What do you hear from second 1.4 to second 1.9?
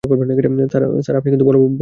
বড় ভুল করছেন।